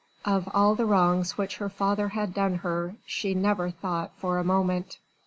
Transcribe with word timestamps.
Of 0.25 0.49
all 0.51 0.73
the 0.73 0.87
wrongs 0.87 1.37
which 1.37 1.57
her 1.57 1.69
father 1.69 2.09
had 2.09 2.33
done 2.33 2.55
her 2.65 2.95
she 3.05 3.35
never 3.35 3.69
thought 3.69 4.09
for 4.17 4.39
a 4.39 4.43
moment. 4.43 4.97